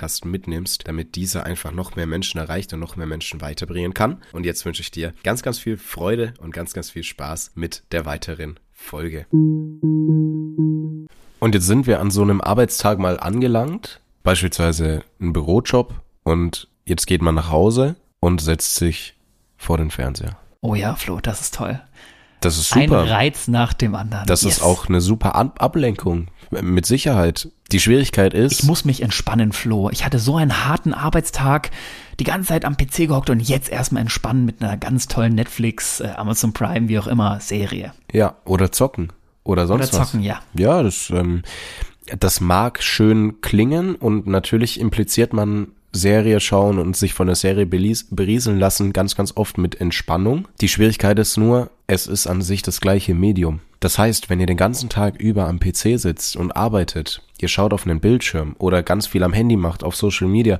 Podcast 0.01 0.25
mitnimmst, 0.25 0.87
damit 0.87 1.13
dieser 1.13 1.45
einfach 1.45 1.71
noch 1.71 1.95
mehr 1.95 2.07
Menschen 2.07 2.39
erreicht 2.39 2.73
und 2.73 2.79
noch 2.79 2.95
mehr 2.95 3.05
Menschen 3.05 3.39
weiterbringen 3.39 3.93
kann. 3.93 4.17
Und 4.31 4.47
jetzt 4.47 4.65
wünsche 4.65 4.81
ich 4.81 4.89
dir 4.89 5.13
ganz, 5.23 5.43
ganz 5.43 5.59
viel 5.59 5.77
Freude 5.77 6.33
und 6.39 6.55
ganz, 6.55 6.73
ganz 6.73 6.89
viel 6.89 7.03
Spaß 7.03 7.51
mit 7.53 7.83
der 7.91 8.07
weiteren 8.07 8.59
Folge. 8.71 9.27
Und 11.39 11.53
jetzt 11.53 11.67
sind 11.67 11.85
wir 11.85 11.99
an 11.99 12.09
so 12.09 12.23
einem 12.23 12.41
Arbeitstag 12.41 12.97
mal 12.97 13.19
angelangt, 13.19 14.01
beispielsweise 14.23 15.03
ein 15.19 15.33
Bürojob 15.33 15.93
und 16.23 16.67
jetzt 16.83 17.05
geht 17.05 17.21
man 17.21 17.35
nach 17.35 17.51
Hause 17.51 17.95
und 18.19 18.41
setzt 18.41 18.73
sich 18.73 19.13
vor 19.55 19.77
den 19.77 19.91
Fernseher. 19.91 20.35
Oh 20.61 20.73
ja, 20.73 20.95
Flo, 20.95 21.19
das 21.21 21.41
ist 21.41 21.53
toll. 21.53 21.79
Das 22.41 22.57
ist 22.57 22.69
super. 22.69 23.03
Ein 23.03 23.07
Reiz 23.07 23.47
nach 23.47 23.73
dem 23.73 23.95
anderen. 23.95 24.25
Das 24.25 24.41
yes. 24.41 24.57
ist 24.57 24.63
auch 24.63 24.89
eine 24.89 24.99
super 24.99 25.35
Ablenkung 25.35 26.27
mit 26.49 26.85
Sicherheit. 26.87 27.49
Die 27.71 27.79
Schwierigkeit 27.79 28.33
ist. 28.33 28.51
Ich 28.51 28.63
muss 28.63 28.83
mich 28.83 29.01
entspannen, 29.01 29.53
Flo. 29.53 29.89
Ich 29.91 30.03
hatte 30.03 30.19
so 30.19 30.35
einen 30.35 30.65
harten 30.65 30.93
Arbeitstag, 30.93 31.69
die 32.19 32.23
ganze 32.23 32.49
Zeit 32.49 32.65
am 32.65 32.75
PC 32.75 33.07
gehockt 33.07 33.29
und 33.29 33.39
jetzt 33.39 33.69
erstmal 33.69 34.01
entspannen 34.01 34.43
mit 34.43 34.61
einer 34.61 34.75
ganz 34.75 35.07
tollen 35.07 35.35
Netflix, 35.35 36.01
äh, 36.01 36.09
Amazon 36.17 36.51
Prime, 36.51 36.89
wie 36.89 36.99
auch 36.99 37.07
immer, 37.07 37.39
Serie. 37.39 37.93
Ja, 38.11 38.35
oder 38.43 38.71
zocken. 38.71 39.13
Oder 39.43 39.67
sonst 39.67 39.93
oder 39.93 40.03
zocken, 40.03 40.21
was. 40.21 40.27
ja. 40.27 40.39
Ja, 40.53 40.83
das, 40.83 41.11
ähm, 41.11 41.43
das 42.19 42.41
mag 42.41 42.81
schön 42.81 43.39
klingen 43.41 43.95
und 43.95 44.27
natürlich 44.27 44.79
impliziert 44.79 45.31
man 45.31 45.67
Serie 45.93 46.39
schauen 46.39 46.79
und 46.79 46.95
sich 46.95 47.13
von 47.13 47.27
der 47.27 47.35
Serie 47.35 47.65
berieseln 47.65 48.59
lassen, 48.59 48.93
ganz, 48.93 49.15
ganz 49.15 49.33
oft 49.35 49.57
mit 49.57 49.79
Entspannung. 49.81 50.47
Die 50.61 50.69
Schwierigkeit 50.69 51.19
ist 51.19 51.37
nur, 51.37 51.69
es 51.87 52.07
ist 52.07 52.27
an 52.27 52.41
sich 52.41 52.61
das 52.61 52.81
gleiche 52.81 53.13
Medium. 53.13 53.59
Das 53.79 53.97
heißt, 53.97 54.29
wenn 54.29 54.39
ihr 54.39 54.45
den 54.45 54.57
ganzen 54.57 54.89
Tag 54.89 55.19
über 55.19 55.47
am 55.47 55.59
PC 55.59 55.99
sitzt 55.99 56.35
und 56.35 56.55
arbeitet, 56.55 57.21
ihr 57.39 57.47
schaut 57.47 57.73
auf 57.73 57.85
einen 57.85 57.99
Bildschirm 57.99 58.55
oder 58.59 58.83
ganz 58.83 59.07
viel 59.07 59.23
am 59.23 59.33
Handy 59.33 59.57
macht, 59.57 59.83
auf 59.83 59.95
Social 59.95 60.27
Media, 60.27 60.59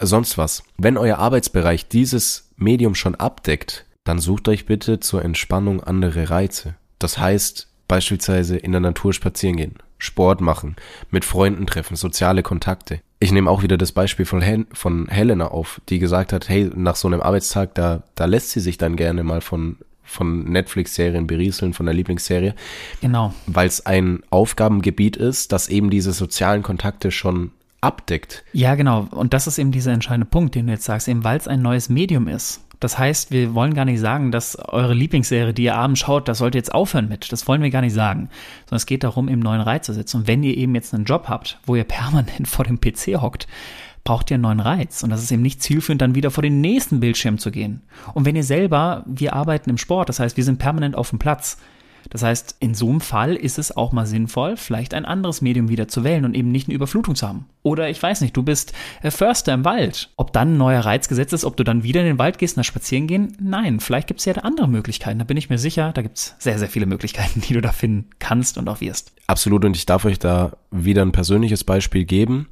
sonst 0.00 0.38
was. 0.38 0.62
Wenn 0.78 0.96
euer 0.96 1.18
Arbeitsbereich 1.18 1.88
dieses 1.88 2.50
Medium 2.56 2.94
schon 2.94 3.14
abdeckt, 3.14 3.84
dann 4.04 4.18
sucht 4.18 4.48
euch 4.48 4.66
bitte 4.66 5.00
zur 5.00 5.24
Entspannung 5.24 5.82
andere 5.82 6.30
Reize. 6.30 6.76
Das 6.98 7.18
heißt, 7.18 7.68
beispielsweise 7.88 8.56
in 8.56 8.72
der 8.72 8.80
Natur 8.80 9.12
spazieren 9.12 9.56
gehen, 9.56 9.74
Sport 9.98 10.40
machen, 10.40 10.76
mit 11.10 11.24
Freunden 11.24 11.66
treffen, 11.66 11.96
soziale 11.96 12.42
Kontakte. 12.42 13.00
Ich 13.26 13.32
nehme 13.32 13.50
auch 13.50 13.64
wieder 13.64 13.76
das 13.76 13.90
Beispiel 13.90 14.24
von, 14.24 14.40
Hel 14.40 14.66
von 14.72 15.08
Helena 15.08 15.48
auf, 15.48 15.80
die 15.88 15.98
gesagt 15.98 16.32
hat, 16.32 16.48
hey, 16.48 16.70
nach 16.76 16.94
so 16.94 17.08
einem 17.08 17.20
Arbeitstag, 17.20 17.74
da, 17.74 18.04
da 18.14 18.24
lässt 18.24 18.50
sie 18.50 18.60
sich 18.60 18.78
dann 18.78 18.94
gerne 18.94 19.24
mal 19.24 19.40
von, 19.40 19.78
von 20.04 20.44
Netflix-Serien 20.44 21.26
berieseln, 21.26 21.72
von 21.72 21.86
der 21.86 21.94
Lieblingsserie. 21.96 22.54
Genau. 23.00 23.34
Weil 23.48 23.66
es 23.66 23.84
ein 23.84 24.20
Aufgabengebiet 24.30 25.16
ist, 25.16 25.50
das 25.50 25.68
eben 25.68 25.90
diese 25.90 26.12
sozialen 26.12 26.62
Kontakte 26.62 27.10
schon 27.10 27.50
abdeckt. 27.80 28.44
Ja, 28.52 28.76
genau. 28.76 29.08
Und 29.10 29.34
das 29.34 29.48
ist 29.48 29.58
eben 29.58 29.72
dieser 29.72 29.92
entscheidende 29.92 30.26
Punkt, 30.26 30.54
den 30.54 30.66
du 30.66 30.72
jetzt 30.72 30.84
sagst, 30.84 31.08
eben 31.08 31.24
weil 31.24 31.36
es 31.36 31.48
ein 31.48 31.62
neues 31.62 31.88
Medium 31.88 32.28
ist. 32.28 32.60
Das 32.80 32.98
heißt, 32.98 33.30
wir 33.30 33.54
wollen 33.54 33.74
gar 33.74 33.84
nicht 33.84 34.00
sagen, 34.00 34.30
dass 34.30 34.56
eure 34.56 34.94
Lieblingsserie, 34.94 35.54
die 35.54 35.64
ihr 35.64 35.76
abends 35.76 36.00
schaut, 36.00 36.28
das 36.28 36.38
sollt 36.38 36.54
ihr 36.54 36.58
jetzt 36.58 36.74
aufhören 36.74 37.08
mit. 37.08 37.32
Das 37.32 37.48
wollen 37.48 37.62
wir 37.62 37.70
gar 37.70 37.80
nicht 37.80 37.94
sagen. 37.94 38.28
Sondern 38.66 38.76
es 38.76 38.86
geht 38.86 39.04
darum, 39.04 39.28
im 39.28 39.40
neuen 39.40 39.60
Reiz 39.60 39.86
zu 39.86 39.94
setzen. 39.94 40.18
Und 40.18 40.26
wenn 40.26 40.42
ihr 40.42 40.56
eben 40.56 40.74
jetzt 40.74 40.94
einen 40.94 41.04
Job 41.04 41.28
habt, 41.28 41.58
wo 41.64 41.74
ihr 41.74 41.84
permanent 41.96 42.48
vor 42.48 42.64
dem 42.64 42.80
PC 42.80 43.20
hockt, 43.20 43.46
braucht 44.04 44.30
ihr 44.30 44.36
einen 44.36 44.42
neuen 44.42 44.60
Reiz. 44.60 45.02
Und 45.02 45.10
das 45.10 45.22
ist 45.22 45.32
eben 45.32 45.42
nicht 45.42 45.62
zielführend, 45.62 46.00
dann 46.00 46.14
wieder 46.14 46.30
vor 46.30 46.42
den 46.42 46.60
nächsten 46.60 47.00
Bildschirm 47.00 47.38
zu 47.38 47.50
gehen. 47.50 47.82
Und 48.14 48.24
wenn 48.24 48.36
ihr 48.36 48.44
selber, 48.44 49.04
wir 49.06 49.34
arbeiten 49.34 49.70
im 49.70 49.78
Sport, 49.78 50.08
das 50.08 50.20
heißt, 50.20 50.36
wir 50.36 50.44
sind 50.44 50.58
permanent 50.58 50.94
auf 50.94 51.10
dem 51.10 51.18
Platz. 51.18 51.58
Das 52.10 52.22
heißt, 52.22 52.56
in 52.60 52.74
so 52.74 52.88
einem 52.88 53.00
Fall 53.00 53.34
ist 53.34 53.58
es 53.58 53.76
auch 53.76 53.92
mal 53.92 54.06
sinnvoll, 54.06 54.56
vielleicht 54.56 54.94
ein 54.94 55.04
anderes 55.04 55.42
Medium 55.42 55.68
wieder 55.68 55.88
zu 55.88 56.04
wählen 56.04 56.24
und 56.24 56.34
eben 56.34 56.50
nicht 56.50 56.68
eine 56.68 56.74
Überflutung 56.74 57.14
zu 57.14 57.26
haben. 57.26 57.46
Oder 57.62 57.90
ich 57.90 58.02
weiß 58.02 58.20
nicht, 58.20 58.36
du 58.36 58.42
bist 58.42 58.72
äh, 59.02 59.10
Förster 59.10 59.52
im 59.52 59.64
Wald. 59.64 60.10
Ob 60.16 60.32
dann 60.32 60.54
ein 60.54 60.56
neuer 60.56 60.80
Reiz 60.80 61.08
gesetzt 61.08 61.32
ist, 61.32 61.44
ob 61.44 61.56
du 61.56 61.64
dann 61.64 61.82
wieder 61.82 62.00
in 62.00 62.06
den 62.06 62.18
Wald 62.18 62.38
gehst, 62.38 62.56
nach 62.56 62.64
spazieren 62.64 63.06
gehen? 63.06 63.36
Nein, 63.40 63.80
vielleicht 63.80 64.06
gibt 64.06 64.20
es 64.20 64.26
ja 64.26 64.34
andere 64.34 64.68
Möglichkeiten. 64.68 65.18
Da 65.18 65.24
bin 65.24 65.36
ich 65.36 65.50
mir 65.50 65.58
sicher, 65.58 65.92
da 65.92 66.02
gibt 66.02 66.18
es 66.18 66.36
sehr, 66.38 66.58
sehr 66.58 66.68
viele 66.68 66.86
Möglichkeiten, 66.86 67.40
die 67.48 67.54
du 67.54 67.60
da 67.60 67.72
finden 67.72 68.10
kannst 68.18 68.58
und 68.58 68.68
auch 68.68 68.80
wirst. 68.80 69.12
Absolut, 69.26 69.64
und 69.64 69.76
ich 69.76 69.86
darf 69.86 70.04
euch 70.04 70.18
da 70.18 70.52
wieder 70.70 71.02
ein 71.02 71.12
persönliches 71.12 71.64
Beispiel 71.64 72.04
geben 72.04 72.46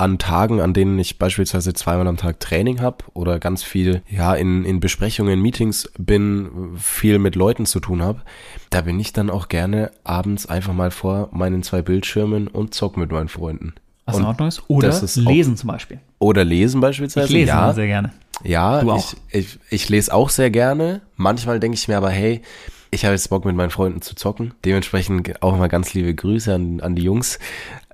an 0.00 0.16
Tagen, 0.18 0.62
an 0.62 0.72
denen 0.72 0.98
ich 0.98 1.18
beispielsweise 1.18 1.74
zweimal 1.74 2.08
am 2.08 2.16
Tag 2.16 2.40
Training 2.40 2.80
habe 2.80 3.04
oder 3.12 3.38
ganz 3.38 3.62
viel 3.62 4.02
ja 4.08 4.34
in, 4.34 4.64
in 4.64 4.80
Besprechungen, 4.80 5.42
Meetings 5.42 5.92
bin, 5.98 6.70
viel 6.78 7.18
mit 7.18 7.34
Leuten 7.36 7.66
zu 7.66 7.80
tun 7.80 8.00
habe, 8.00 8.22
da 8.70 8.80
bin 8.80 8.98
ich 8.98 9.12
dann 9.12 9.28
auch 9.28 9.48
gerne 9.48 9.90
abends 10.02 10.46
einfach 10.46 10.72
mal 10.72 10.90
vor 10.90 11.28
meinen 11.32 11.62
zwei 11.62 11.82
Bildschirmen 11.82 12.48
und 12.48 12.72
zock 12.72 12.96
mit 12.96 13.12
meinen 13.12 13.28
Freunden. 13.28 13.74
Was 14.06 14.18
in 14.18 14.24
Ordnung 14.24 14.48
ist? 14.48 14.62
Oder 14.68 14.88
ist 14.88 15.16
lesen 15.16 15.58
zum 15.58 15.68
Beispiel. 15.68 16.00
Oder 16.18 16.44
lesen 16.44 16.80
beispielsweise. 16.80 17.26
Ich 17.26 17.32
lese 17.32 17.48
ja, 17.48 17.72
sehr 17.74 17.86
gerne. 17.86 18.12
Ja, 18.42 18.96
ich, 18.96 19.16
ich, 19.28 19.58
ich 19.68 19.88
lese 19.90 20.14
auch 20.14 20.30
sehr 20.30 20.50
gerne. 20.50 21.02
Manchmal 21.16 21.60
denke 21.60 21.74
ich 21.74 21.88
mir 21.88 21.98
aber, 21.98 22.08
hey, 22.08 22.40
ich 22.90 23.04
habe 23.04 23.12
jetzt 23.12 23.28
Bock 23.28 23.44
mit 23.44 23.54
meinen 23.54 23.70
Freunden 23.70 24.00
zu 24.00 24.14
zocken. 24.14 24.54
Dementsprechend 24.64 25.42
auch 25.42 25.56
mal 25.58 25.68
ganz 25.68 25.92
liebe 25.92 26.14
Grüße 26.14 26.54
an, 26.54 26.80
an 26.80 26.96
die 26.96 27.02
Jungs. 27.02 27.38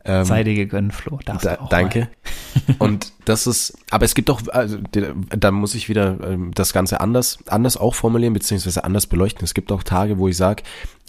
Ähm, 0.06 0.24
Sei 0.24 0.44
dir 0.44 0.54
gegönnt, 0.54 0.94
Flo. 0.94 1.18
Darfst 1.24 1.44
da, 1.44 1.56
du 1.56 1.62
auch 1.62 1.68
danke. 1.68 2.08
Und 2.78 3.12
das 3.24 3.46
ist, 3.46 3.76
aber 3.90 4.04
es 4.04 4.14
gibt 4.14 4.28
doch, 4.28 4.46
also, 4.48 4.78
da 4.90 5.50
muss 5.50 5.74
ich 5.74 5.88
wieder 5.88 6.18
ähm, 6.22 6.52
das 6.54 6.72
Ganze 6.72 7.00
anders, 7.00 7.38
anders 7.46 7.76
auch 7.76 7.94
formulieren, 7.94 8.32
beziehungsweise 8.32 8.84
anders 8.84 9.06
beleuchten. 9.06 9.44
Es 9.44 9.54
gibt 9.54 9.72
auch 9.72 9.82
Tage, 9.82 10.18
wo 10.18 10.28
ich 10.28 10.36
sage, 10.36 10.62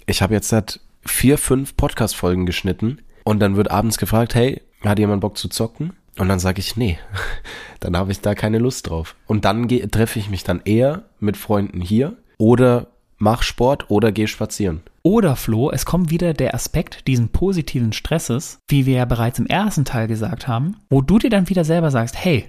ich 0.06 0.22
habe 0.22 0.34
jetzt 0.34 0.48
seit 0.48 0.80
vier, 1.04 1.38
fünf 1.38 1.76
Podcast-Folgen 1.76 2.44
geschnitten 2.44 2.98
und 3.24 3.40
dann 3.40 3.56
wird 3.56 3.70
abends 3.70 3.98
gefragt, 3.98 4.34
hey, 4.34 4.62
hat 4.82 4.98
jemand 4.98 5.20
Bock 5.20 5.36
zu 5.38 5.48
zocken? 5.48 5.92
Und 6.18 6.28
dann 6.28 6.40
sage 6.40 6.58
ich, 6.58 6.76
nee, 6.76 6.98
dann 7.80 7.96
habe 7.96 8.10
ich 8.10 8.20
da 8.20 8.34
keine 8.34 8.58
Lust 8.58 8.88
drauf. 8.88 9.14
Und 9.26 9.44
dann 9.44 9.68
treffe 9.68 10.18
ich 10.18 10.28
mich 10.28 10.44
dann 10.44 10.60
eher 10.64 11.04
mit 11.20 11.36
Freunden 11.36 11.80
hier 11.80 12.16
oder 12.36 12.88
mach 13.18 13.42
Sport 13.42 13.90
oder 13.90 14.12
geh 14.12 14.26
spazieren. 14.26 14.80
Oder 15.02 15.36
Flo, 15.36 15.70
es 15.70 15.84
kommt 15.84 16.10
wieder 16.10 16.34
der 16.34 16.54
Aspekt 16.54 17.06
diesen 17.06 17.28
positiven 17.28 17.92
Stresses, 17.92 18.60
wie 18.68 18.86
wir 18.86 18.96
ja 18.96 19.04
bereits 19.04 19.38
im 19.38 19.46
ersten 19.46 19.84
Teil 19.84 20.08
gesagt 20.08 20.48
haben, 20.48 20.76
wo 20.90 21.00
du 21.00 21.18
dir 21.18 21.30
dann 21.30 21.48
wieder 21.48 21.64
selber 21.64 21.90
sagst, 21.90 22.16
hey, 22.16 22.46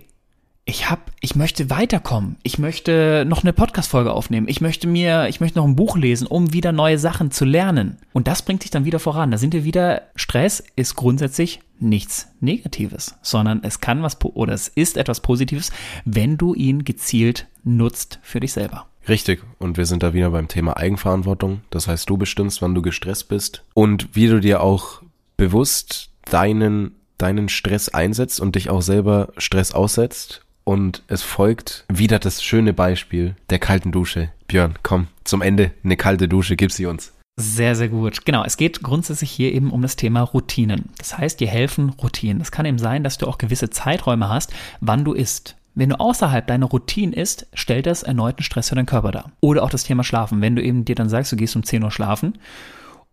ich 0.69 0.89
hab, 0.89 1.11
ich 1.19 1.35
möchte 1.35 1.71
weiterkommen. 1.71 2.37
Ich 2.43 2.59
möchte 2.59 3.25
noch 3.27 3.43
eine 3.43 3.53
Podcast-Folge 3.53 4.13
aufnehmen. 4.13 4.47
Ich 4.47 4.61
möchte 4.61 4.87
mir, 4.87 5.27
ich 5.27 5.41
möchte 5.41 5.57
noch 5.57 5.65
ein 5.65 5.75
Buch 5.75 5.97
lesen, 5.97 6.27
um 6.27 6.53
wieder 6.53 6.71
neue 6.71 6.99
Sachen 6.99 7.31
zu 7.31 7.43
lernen. 7.43 7.97
Und 8.13 8.27
das 8.27 8.43
bringt 8.43 8.63
dich 8.63 8.69
dann 8.69 8.85
wieder 8.85 8.99
voran. 8.99 9.31
Da 9.31 9.39
sind 9.39 9.53
wir 9.53 9.63
wieder, 9.63 10.03
Stress 10.15 10.63
ist 10.75 10.95
grundsätzlich 10.95 11.59
nichts 11.79 12.27
Negatives, 12.39 13.15
sondern 13.23 13.61
es 13.63 13.81
kann 13.81 14.03
was, 14.03 14.23
oder 14.23 14.53
es 14.53 14.67
ist 14.67 14.97
etwas 14.97 15.21
Positives, 15.21 15.71
wenn 16.05 16.37
du 16.37 16.53
ihn 16.53 16.83
gezielt 16.83 17.47
nutzt 17.63 18.19
für 18.21 18.39
dich 18.39 18.53
selber. 18.53 18.85
Richtig. 19.07 19.41
Und 19.57 19.77
wir 19.77 19.87
sind 19.87 20.03
da 20.03 20.13
wieder 20.13 20.29
beim 20.29 20.47
Thema 20.47 20.77
Eigenverantwortung. 20.77 21.61
Das 21.71 21.87
heißt, 21.87 22.07
du 22.07 22.17
bestimmst, 22.17 22.61
wann 22.61 22.75
du 22.75 22.83
gestresst 22.83 23.27
bist 23.27 23.63
und 23.73 24.15
wie 24.15 24.27
du 24.27 24.39
dir 24.39 24.61
auch 24.61 25.01
bewusst 25.35 26.11
deinen, 26.29 26.91
deinen 27.17 27.49
Stress 27.49 27.89
einsetzt 27.89 28.39
und 28.39 28.53
dich 28.55 28.69
auch 28.69 28.83
selber 28.83 29.29
Stress 29.37 29.71
aussetzt. 29.71 30.45
Und 30.69 31.01
es 31.07 31.23
folgt 31.23 31.83
wieder 31.91 32.19
das 32.19 32.43
schöne 32.43 32.73
Beispiel 32.73 33.35
der 33.49 33.57
kalten 33.57 33.91
Dusche. 33.91 34.29
Björn, 34.45 34.75
komm, 34.83 35.07
zum 35.23 35.41
Ende 35.41 35.71
eine 35.83 35.97
kalte 35.97 36.27
Dusche, 36.27 36.55
gib 36.55 36.71
sie 36.71 36.85
uns. 36.85 37.11
Sehr, 37.37 37.75
sehr 37.75 37.89
gut. 37.89 38.23
Genau, 38.23 38.43
es 38.43 38.55
geht 38.55 38.83
grundsätzlich 38.83 39.31
hier 39.31 39.51
eben 39.51 39.71
um 39.71 39.81
das 39.81 39.95
Thema 39.95 40.21
Routinen. 40.21 40.89
Das 40.99 41.17
heißt, 41.17 41.39
dir 41.39 41.47
helfen 41.47 41.89
Routinen. 41.89 42.39
Es 42.39 42.51
kann 42.51 42.67
eben 42.67 42.77
sein, 42.77 43.03
dass 43.03 43.17
du 43.17 43.25
auch 43.25 43.39
gewisse 43.39 43.71
Zeiträume 43.71 44.29
hast, 44.29 44.53
wann 44.79 45.03
du 45.03 45.13
isst. 45.13 45.55
Wenn 45.73 45.89
du 45.89 45.99
außerhalb 45.99 46.45
deiner 46.45 46.67
Routine 46.67 47.15
isst, 47.15 47.47
stellt 47.55 47.87
das 47.87 48.03
erneuten 48.03 48.43
Stress 48.43 48.69
für 48.69 48.75
deinen 48.75 48.85
Körper 48.85 49.11
dar. 49.11 49.31
Oder 49.39 49.63
auch 49.63 49.71
das 49.71 49.85
Thema 49.85 50.03
Schlafen. 50.03 50.39
Wenn 50.39 50.55
du 50.55 50.61
eben 50.61 50.85
dir 50.85 50.93
dann 50.93 51.09
sagst, 51.09 51.31
du 51.31 51.35
gehst 51.35 51.55
um 51.55 51.63
10 51.63 51.83
Uhr 51.83 51.89
schlafen 51.89 52.37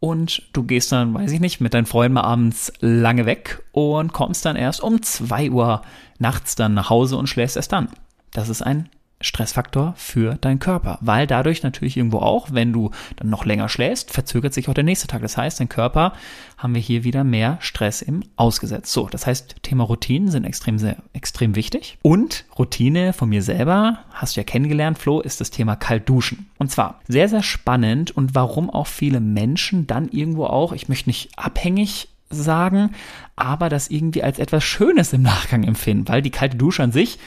und 0.01 0.43
du 0.53 0.63
gehst 0.63 0.93
dann, 0.93 1.15
weiß 1.15 1.33
ich 1.33 1.41
nicht, 1.41 1.61
mit 1.61 1.75
deinen 1.75 1.87
Freunden 1.87 2.15
mal 2.15 2.23
abends 2.23 2.73
lange 2.81 3.27
weg 3.27 3.63
und 3.73 4.13
kommst 4.13 4.45
dann 4.45 4.57
erst 4.57 4.83
um 4.83 5.03
2 5.03 5.51
Uhr 5.51 5.83
nachts 6.19 6.55
dann 6.55 6.75
nach 6.75 6.91
Hause 6.91 7.17
und 7.17 7.29
schläfst 7.29 7.57
erst 7.57 7.73
dann. 7.73 7.89
Das 8.33 8.49
ist 8.49 8.63
ein 8.63 8.89
Stressfaktor 9.21 9.95
für 9.97 10.35
deinen 10.35 10.59
Körper, 10.59 10.99
weil 11.01 11.27
dadurch 11.27 11.63
natürlich 11.63 11.97
irgendwo 11.97 12.19
auch, 12.19 12.49
wenn 12.53 12.73
du 12.73 12.91
dann 13.17 13.31
noch 13.31 13.47
länger 13.47 13.69
schläfst, 13.69 14.11
verzögert 14.11 14.53
sich 14.53 14.69
auch 14.69 14.75
der 14.75 14.85
nächste 14.85 15.07
Tag. 15.07 15.23
Das 15.23 15.39
heißt, 15.39 15.59
dein 15.59 15.71
Körper 15.71 16.13
haben 16.59 16.75
wir 16.75 16.83
hier 16.83 17.03
wieder 17.03 17.25
mehr 17.25 17.57
Stress 17.61 18.03
im 18.03 18.23
ausgesetzt. 18.37 18.93
So, 18.93 19.09
das 19.09 19.27
heißt, 19.27 19.57
Thema 19.63 19.85
Routinen 19.85 20.31
sind 20.31 20.45
extrem 20.45 20.79
sehr 20.79 20.97
extrem 21.15 21.55
wichtig 21.55 21.97
und 22.03 22.45
Routine 22.59 23.15
von 23.15 23.31
mir 23.31 23.43
selber, 23.43 24.01
hast 24.13 24.37
du 24.37 24.41
ja 24.41 24.45
kennengelernt, 24.45 24.99
Flo, 24.99 25.21
ist 25.21 25.41
das 25.41 25.51
Thema 25.51 25.77
kalt 25.77 26.09
duschen. 26.09 26.51
Und 26.59 26.71
zwar 26.71 27.01
sehr 27.09 27.29
sehr 27.31 27.43
spannend 27.43 28.11
und 28.11 28.35
warum 28.35 28.69
auch 28.69 28.87
viele 28.87 29.21
Menschen 29.21 29.87
dann 29.87 30.09
irgendwo 30.09 30.45
auch, 30.45 30.73
ich 30.73 30.89
möchte 30.89 31.09
nicht 31.09 31.31
abhängig 31.39 32.09
sagen, 32.29 32.91
aber 33.35 33.69
das 33.69 33.89
irgendwie 33.89 34.23
als 34.23 34.39
etwas 34.39 34.65
Schönes 34.65 35.13
im 35.13 35.23
Nachgang 35.23 35.65
empfinden, 35.65 36.09
weil 36.09 36.23
die 36.23 36.31
kalte 36.31 36.57
Dusche 36.57 36.83
an 36.83 36.93
sich 36.93 37.19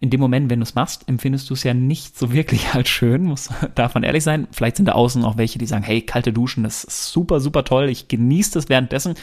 in 0.00 0.10
dem 0.10 0.20
Moment, 0.20 0.50
wenn 0.50 0.60
du 0.60 0.64
es 0.64 0.74
machst, 0.74 1.08
empfindest 1.08 1.48
du 1.50 1.54
es 1.54 1.62
ja 1.62 1.74
nicht 1.74 2.18
so 2.18 2.32
wirklich 2.32 2.68
als 2.74 2.88
schön, 2.88 3.24
muss 3.24 3.48
davon 3.74 4.02
ehrlich 4.02 4.24
sein. 4.24 4.48
Vielleicht 4.52 4.76
sind 4.76 4.86
da 4.86 4.92
außen 4.92 5.24
auch 5.24 5.36
welche, 5.36 5.58
die 5.58 5.66
sagen, 5.66 5.84
hey, 5.84 6.02
kalte 6.02 6.32
Duschen, 6.32 6.64
das 6.64 6.84
ist 6.84 7.12
super, 7.12 7.40
super 7.40 7.64
toll, 7.64 7.88
ich 7.88 8.08
genieße 8.08 8.52
das 8.52 8.68
währenddessen. 8.68 9.14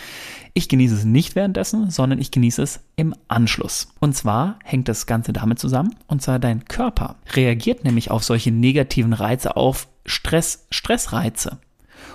Ich 0.54 0.68
genieße 0.68 0.96
es 0.96 1.06
nicht 1.06 1.36
währenddessen, 1.36 1.90
sondern 1.92 2.20
ich 2.20 2.32
genieße 2.32 2.62
es 2.62 2.82
im 2.98 3.16
Anschluss. 3.30 3.94
Und 4.00 4.16
zwar 4.16 4.60
hängt 4.64 4.90
das 4.90 5.06
Ganze 5.06 5.32
damit 5.32 5.60
zusammen, 5.60 5.96
und 6.08 6.22
zwar 6.22 6.40
dein 6.40 6.66
Körper 6.66 7.16
reagiert 7.34 7.86
nämlich 7.86 8.12
auf 8.12 8.24
solche 8.24 8.52
negativen 8.52 9.14
Reize, 9.14 9.56
auf 9.56 9.88
Stress, 10.06 10.66
Stressreize. 10.70 11.60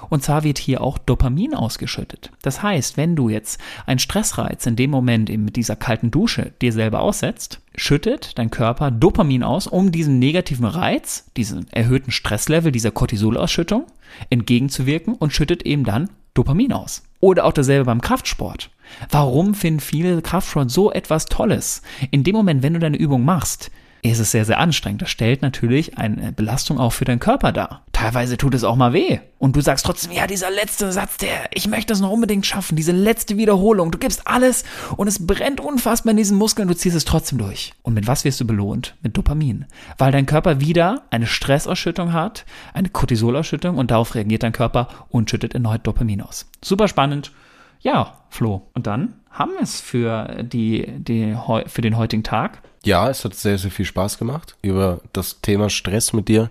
Und 0.09 0.23
zwar 0.23 0.45
wird 0.45 0.59
hier 0.59 0.81
auch 0.81 0.99
Dopamin 0.99 1.55
ausgeschüttet. 1.55 2.31
Das 2.43 2.63
heißt, 2.63 2.97
wenn 2.97 3.17
du 3.17 3.29
jetzt 3.29 3.61
einen 3.87 3.99
Stressreiz 3.99 4.67
in 4.67 4.77
dem 4.77 4.91
Moment 4.91 5.31
eben 5.31 5.45
mit 5.45 5.57
dieser 5.57 5.77
kalten 5.77 6.11
Dusche 6.11 6.53
dir 6.61 6.73
selber 6.73 7.01
aussetzt, 7.01 7.61
schüttet 7.77 8.39
dein 8.39 8.51
Körper 8.51 8.91
Dopamin 8.91 9.43
aus, 9.43 9.67
um 9.67 9.93
diesen 9.93 10.19
negativen 10.19 10.65
Reiz, 10.65 11.31
diesen 11.37 11.71
erhöhten 11.71 12.11
Stresslevel, 12.11 12.73
dieser 12.73 12.91
Cortisolausschüttung 12.91 13.87
entgegenzuwirken 14.31 15.15
und 15.15 15.33
schüttet 15.33 15.63
eben 15.63 15.85
dann 15.85 16.11
Dopamin 16.35 16.73
aus. 16.73 17.03
Oder 17.21 17.45
auch 17.45 17.53
dasselbe 17.53 17.87
beim 17.87 18.01
Kraftsport. 18.01 18.71
Warum 19.11 19.55
finden 19.55 19.81
viele 19.81 20.23
Kraftsport 20.23 20.71
so 20.71 20.93
etwas 20.93 21.27
Tolles? 21.27 21.83
In 22.11 22.25
dem 22.25 22.35
Moment, 22.35 22.63
wenn 22.63 22.75
du 22.75 22.79
deine 22.79 22.99
Übung 22.99 23.25
machst, 23.25 23.71
ist 24.11 24.19
es 24.19 24.31
sehr, 24.31 24.45
sehr 24.45 24.59
anstrengend. 24.59 25.03
Das 25.03 25.11
stellt 25.11 25.43
natürlich 25.43 25.99
eine 25.99 26.33
Belastung 26.33 26.79
auch 26.79 26.93
für 26.93 27.05
deinen 27.05 27.19
Körper 27.19 27.53
dar. 27.53 27.83
Teilweise 27.93 28.37
tut 28.37 28.55
es 28.55 28.65
auch 28.65 28.77
mal 28.77 28.93
weh. 28.93 29.21
Und 29.39 29.57
du 29.57 29.61
sagst 29.61 29.87
trotzdem, 29.87 30.13
ja, 30.13 30.27
dieser 30.27 30.51
letzte 30.51 30.93
Satz, 30.93 31.17
der, 31.17 31.49
ich 31.53 31.67
möchte 31.69 31.93
das 31.93 32.01
noch 32.01 32.11
unbedingt 32.11 32.47
schaffen, 32.47 32.77
diese 32.77 32.93
letzte 32.93 33.37
Wiederholung. 33.37 33.91
Du 33.91 33.99
gibst 33.99 34.27
alles 34.27 34.65
und 34.97 35.09
es 35.09 35.27
brennt 35.27 35.61
unfassbar 35.61 36.11
in 36.11 36.17
diesen 36.17 36.37
Muskeln, 36.37 36.69
du 36.69 36.75
ziehst 36.75 36.97
es 36.97 37.05
trotzdem 37.05 37.39
durch. 37.39 37.73
Und 37.83 37.95
mit 37.95 38.07
was 38.07 38.25
wirst 38.25 38.41
du 38.41 38.47
belohnt? 38.47 38.97
Mit 39.03 39.17
Dopamin. 39.17 39.67
Weil 39.99 40.13
dein 40.13 40.27
Körper 40.27 40.61
wieder 40.61 41.03
eine 41.11 41.27
Stressausschüttung 41.27 42.13
hat, 42.13 42.45
eine 42.75 42.89
Cortisolausschüttung 42.89 43.79
und 43.79 43.91
darauf 43.91 44.15
reagiert 44.15 44.43
dein 44.43 44.53
Körper 44.53 44.89
und 45.09 45.31
schüttet 45.31 45.55
erneut 45.55 45.87
Dopamin 45.87 46.23
aus. 46.23 46.51
Super 46.63 46.89
spannend. 46.89 47.33
Ja, 47.81 48.15
Flo. 48.31 48.69
Und 48.75 48.87
dann 48.87 49.15
haben 49.31 49.53
wir 49.53 49.63
es 49.63 49.81
für, 49.81 50.43
die, 50.43 50.87
die, 50.99 51.37
für 51.67 51.81
den 51.83 51.97
heutigen 51.97 52.23
Tag. 52.23 52.63
Ja, 52.87 53.11
es 53.11 53.25
hat 53.25 53.35
sehr, 53.35 53.59
sehr 53.59 53.73
viel 53.73 53.85
Spaß 53.85 54.17
gemacht, 54.17 54.55
über 54.63 55.01
das 55.13 55.41
Thema 55.41 55.71
Stress 55.71 56.13
mit 56.13 56.29
dir 56.29 56.51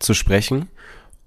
zu 0.00 0.14
sprechen. 0.14 0.68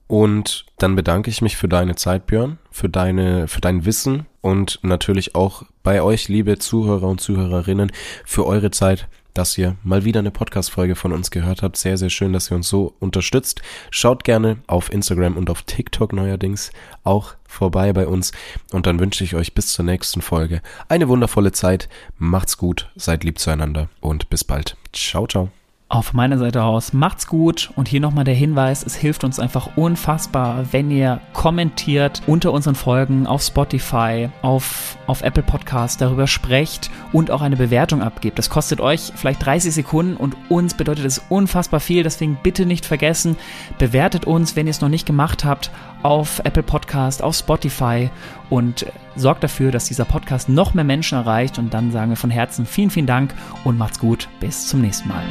Und 0.08 0.66
dann 0.80 0.98
bedanke 0.98 1.30
ich 1.30 1.42
mich 1.42 1.56
für 1.56 1.70
deine 1.70 1.96
Zeit, 1.96 2.28
Björn, 2.28 2.58
für 2.70 2.90
deine, 2.90 3.48
für 3.48 3.62
dein 3.62 3.86
Wissen, 3.86 4.26
und 4.42 4.80
natürlich 4.82 5.36
auch 5.36 5.64
bei 5.84 6.02
euch, 6.02 6.28
liebe 6.30 6.58
Zuhörer 6.60 7.08
und 7.08 7.22
Zuhörerinnen, 7.22 7.92
für 8.26 8.46
eure 8.46 8.72
Zeit, 8.72 9.08
dass 9.34 9.58
ihr 9.58 9.76
mal 9.84 10.06
wieder 10.06 10.20
eine 10.20 10.32
Podcast-Folge 10.32 10.96
von 10.96 11.12
uns 11.12 11.32
gehört 11.32 11.62
habt. 11.62 11.78
Sehr, 11.78 11.98
sehr 11.98 12.10
schön, 12.10 12.34
dass 12.34 12.52
ihr 12.52 12.56
uns 12.56 12.70
so 12.70 12.96
unterstützt. 13.00 13.62
Schaut 13.92 14.24
gerne 14.24 14.58
auf 14.68 14.92
Instagram 14.92 15.38
und 15.38 15.50
auf 15.50 15.64
TikTok 15.64 16.14
neuerdings 16.14 16.72
auch 17.04 17.36
vorbei 17.46 17.94
bei 17.94 18.08
uns. 18.08 18.32
Und 18.72 18.86
dann 18.86 19.00
wünsche 19.00 19.24
ich 19.24 19.36
euch 19.36 19.54
bis 19.54 19.74
zur 19.74 19.86
nächsten 19.86 20.22
Folge 20.22 20.62
eine 20.88 21.08
wundervolle 21.08 21.52
Zeit. 21.52 21.90
Macht's 22.18 22.58
gut, 22.58 22.90
seid 22.96 23.24
lieb 23.24 23.40
zueinander 23.40 23.90
und 24.02 24.30
bis 24.30 24.44
bald. 24.44 24.78
Ciao, 24.94 25.28
ciao. 25.28 25.50
Von 25.92 26.18
meiner 26.18 26.38
Seite 26.40 26.64
aus, 26.64 26.94
macht's 26.94 27.28
gut. 27.28 27.72
Und 27.76 27.88
hier 27.88 28.00
nochmal 28.00 28.24
der 28.24 28.34
Hinweis, 28.34 28.84
es 28.84 28.96
hilft 28.96 29.24
uns 29.24 29.40
einfach 29.40 29.76
unfassbar, 29.76 30.66
wenn 30.72 30.90
ihr 30.90 31.20
kommentiert 31.34 32.22
unter 32.26 32.52
unseren 32.52 32.76
Folgen 32.76 33.28
auf 33.28 33.44
Spotify, 33.44 34.30
auf, 34.42 34.98
auf 35.08 35.22
Apple 35.22 35.44
Podcast, 35.44 36.02
darüber 36.02 36.26
sprecht 36.26 36.90
und 37.12 37.30
auch 37.30 37.42
eine 37.42 37.58
Bewertung 37.58 38.02
abgebt. 38.02 38.40
Das 38.40 38.50
kostet 38.50 38.82
euch 38.82 39.12
vielleicht 39.16 39.46
30 39.46 39.74
Sekunden 39.74 40.16
und 40.16 40.36
uns 40.50 40.74
bedeutet 40.74 41.06
es 41.06 41.22
unfassbar 41.30 41.80
viel, 41.80 42.02
deswegen 42.02 42.40
bitte 42.42 42.66
nicht 42.66 42.86
vergessen, 42.86 43.36
bewertet 43.78 44.26
uns, 44.26 44.56
wenn 44.56 44.68
ihr 44.68 44.72
es 44.72 44.82
noch 44.82 44.90
nicht 44.90 45.06
gemacht 45.06 45.46
habt, 45.46 45.70
auf 46.02 46.40
Apple 46.44 46.64
Podcast, 46.64 47.22
auf 47.22 47.36
Spotify 47.36 48.10
und 48.50 48.86
sorgt 49.16 49.44
dafür, 49.44 49.72
dass 49.72 49.86
dieser 49.86 50.06
Podcast 50.06 50.50
noch 50.50 50.74
mehr 50.74 50.86
Menschen 50.86 51.18
erreicht. 51.18 51.60
Und 51.60 51.74
dann 51.74 51.92
sagen 51.92 52.10
wir 52.10 52.18
von 52.18 52.32
Herzen 52.32 52.66
vielen, 52.66 52.90
vielen 52.90 53.06
Dank 53.06 53.34
und 53.64 53.78
macht's 53.78 54.00
gut, 54.00 54.28
bis 54.40 54.68
zum 54.68 54.82
nächsten 54.82 55.10
Mal. 55.10 55.24